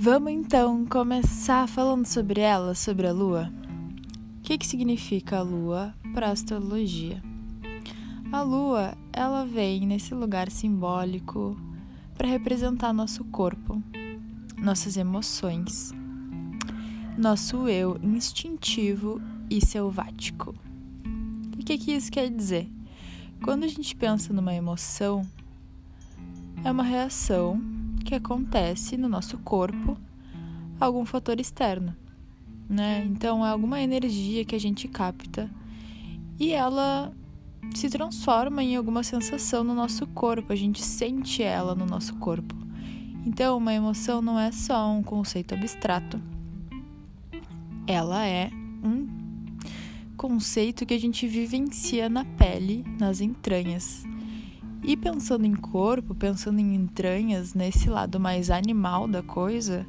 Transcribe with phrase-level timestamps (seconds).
[0.00, 3.52] Vamos então começar falando sobre ela, sobre a lua.
[4.38, 7.20] O que, que significa a lua para a astrologia?
[8.30, 11.60] A lua, ela vem nesse lugar simbólico
[12.16, 13.82] para representar nosso corpo,
[14.56, 15.92] nossas emoções,
[17.18, 20.54] nosso eu instintivo e selvático.
[21.58, 22.70] E o que, que isso quer dizer?
[23.42, 25.28] Quando a gente pensa numa emoção,
[26.62, 29.96] é uma reação que acontece no nosso corpo
[30.80, 31.94] algum fator externo,
[32.68, 33.04] né?
[33.10, 35.50] Então é alguma energia que a gente capta
[36.38, 37.12] e ela
[37.74, 42.54] se transforma em alguma sensação no nosso corpo, a gente sente ela no nosso corpo.
[43.26, 46.20] Então, uma emoção não é só um conceito abstrato.
[47.86, 48.50] Ela é
[48.82, 49.06] um
[50.16, 54.04] conceito que a gente vivencia na pele, nas entranhas.
[54.82, 59.86] E pensando em corpo, pensando em entranhas, nesse lado mais animal da coisa,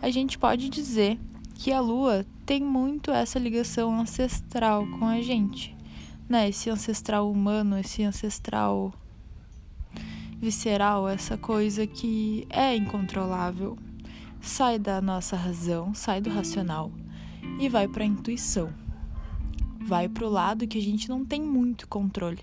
[0.00, 1.18] a gente pode dizer
[1.54, 5.76] que a lua tem muito essa ligação ancestral com a gente,
[6.28, 6.48] né?
[6.48, 8.92] Esse ancestral humano, esse ancestral
[10.40, 13.78] visceral, essa coisa que é incontrolável,
[14.40, 16.90] sai da nossa razão, sai do racional
[17.60, 18.72] e vai para a intuição.
[19.80, 22.40] Vai para o lado que a gente não tem muito controle.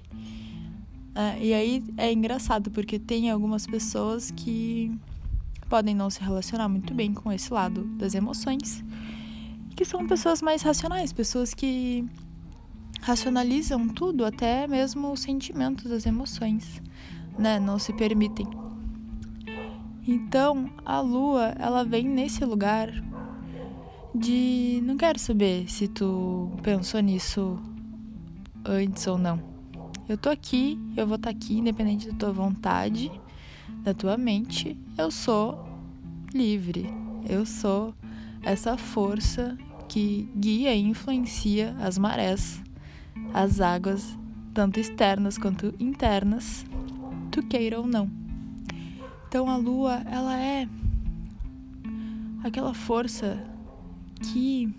[1.15, 4.91] É, e aí é engraçado porque tem algumas pessoas que
[5.67, 8.83] podem não se relacionar muito bem com esse lado das emoções,
[9.75, 12.05] que são pessoas mais racionais, pessoas que
[13.01, 16.81] racionalizam tudo, até mesmo os sentimentos, as emoções,
[17.37, 17.59] né?
[17.59, 18.47] Não se permitem.
[20.07, 22.91] Então, a lua, ela vem nesse lugar
[24.13, 27.59] de não quero saber se tu pensou nisso
[28.65, 29.58] antes ou não.
[30.09, 33.11] Eu tô aqui, eu vou estar tá aqui, independente da tua vontade,
[33.83, 34.75] da tua mente.
[34.97, 35.63] Eu sou
[36.33, 36.89] livre.
[37.29, 37.93] Eu sou
[38.41, 39.55] essa força
[39.87, 42.59] que guia e influencia as marés,
[43.35, 44.17] as águas,
[44.51, 46.65] tanto externas quanto internas,
[47.29, 48.09] tu queira ou não.
[49.27, 50.67] Então a lua, ela é
[52.43, 53.37] aquela força
[54.23, 54.73] que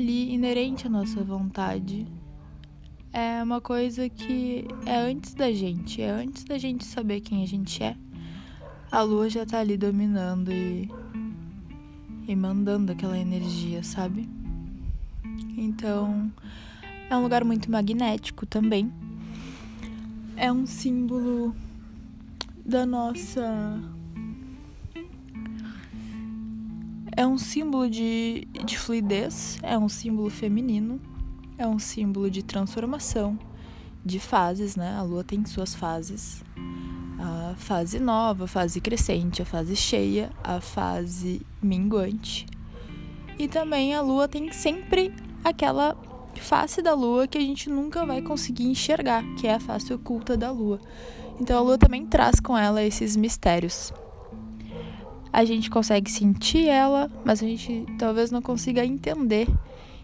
[0.00, 2.06] ali inerente à nossa vontade.
[3.12, 7.46] É uma coisa que é antes da gente, é antes da gente saber quem a
[7.46, 7.94] gente é.
[8.90, 10.90] A lua já tá ali dominando e,
[12.26, 14.26] e mandando aquela energia, sabe?
[15.56, 16.32] Então,
[17.10, 18.90] é um lugar muito magnético também.
[20.34, 21.54] É um símbolo
[22.64, 23.78] da nossa
[27.16, 31.00] É um símbolo de, de fluidez, é um símbolo feminino,
[31.58, 33.38] é um símbolo de transformação,
[34.04, 34.94] de fases, né?
[34.96, 36.42] A lua tem suas fases.
[37.18, 42.46] A fase nova, a fase crescente, a fase cheia, a fase minguante.
[43.38, 45.12] E também a lua tem sempre
[45.44, 45.96] aquela
[46.36, 50.36] face da lua que a gente nunca vai conseguir enxergar, que é a face oculta
[50.36, 50.80] da lua.
[51.40, 53.92] Então a lua também traz com ela esses mistérios
[55.32, 59.48] a gente consegue sentir ela, mas a gente talvez não consiga entender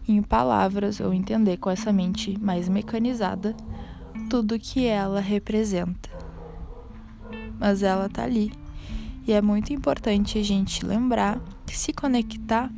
[0.08, 3.56] em palavras ou entender com essa mente mais mecanizada
[4.30, 6.08] tudo que ela representa.
[7.58, 8.52] Mas ela tá ali.
[9.26, 12.70] E é muito importante a gente lembrar, se conectar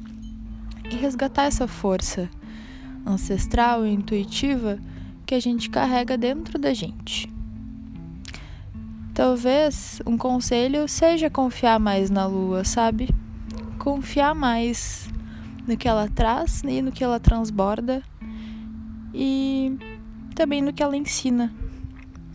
[0.91, 2.31] e resgatar essa força
[3.05, 4.79] ancestral e intuitiva
[5.27, 7.29] que a gente carrega dentro da gente.
[9.19, 13.09] Talvez um conselho seja confiar mais na lua, sabe?
[13.77, 15.11] Confiar mais
[15.67, 18.01] no que ela traz e no que ela transborda
[19.13, 19.77] e
[20.37, 21.53] também no que ela ensina,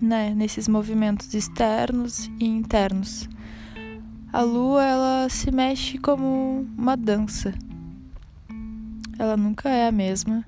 [0.01, 0.33] né?
[0.35, 3.29] Nesses movimentos externos e internos.
[4.33, 7.53] A lua, ela se mexe como uma dança.
[9.17, 10.43] Ela nunca é a mesma.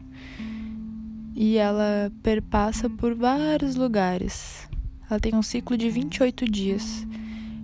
[1.34, 4.68] E ela perpassa por vários lugares
[5.10, 7.06] ela tem um ciclo de 28 dias,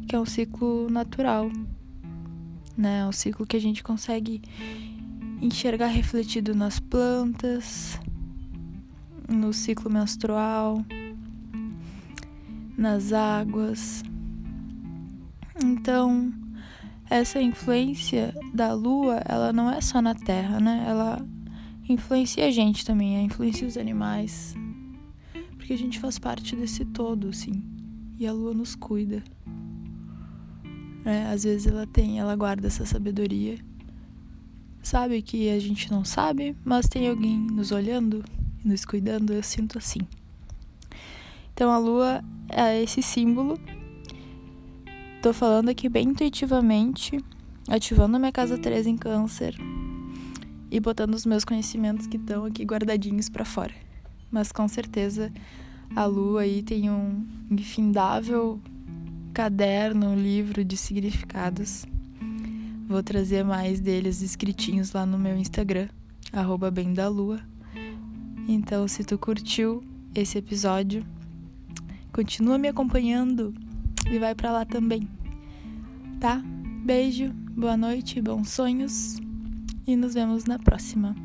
[0.08, 1.50] que é um ciclo natural,
[2.78, 3.00] né?
[3.00, 4.42] É um ciclo que a gente consegue
[5.42, 8.00] enxergar refletido nas plantas,
[9.28, 10.86] no ciclo menstrual,
[12.78, 14.04] nas águas.
[15.64, 16.32] Então,
[17.10, 20.86] essa influência da lua, ela não é só na Terra, né?
[20.88, 21.26] Ela
[21.90, 24.56] influencia a gente também, influencia os animais,
[25.72, 27.64] porque a gente faz parte desse todo, assim.
[28.20, 29.24] E a lua nos cuida.
[31.06, 33.58] É, às vezes ela tem, ela guarda essa sabedoria.
[34.84, 38.22] Sabe que a gente não sabe, mas tem alguém nos olhando
[38.66, 40.02] nos cuidando, eu sinto assim.
[41.54, 43.58] Então a lua é esse símbolo
[45.22, 47.18] Tô falando aqui bem intuitivamente,
[47.70, 49.56] ativando a minha casa 3 em câncer
[50.70, 53.91] e botando os meus conhecimentos que estão aqui guardadinhos para fora.
[54.32, 55.32] Mas com certeza
[55.96, 58.60] a lua aí tem um infindável
[59.34, 61.86] caderno, livro de significados.
[62.88, 65.88] Vou trazer mais deles escritinhos lá no meu Instagram,
[66.32, 67.40] arroba bem da lua.
[68.48, 69.84] Então, se tu curtiu
[70.14, 71.06] esse episódio,
[72.12, 73.54] continua me acompanhando
[74.10, 75.08] e vai para lá também.
[76.20, 76.42] Tá?
[76.84, 79.20] Beijo, boa noite, bons sonhos
[79.88, 81.16] e nos vemos na próxima.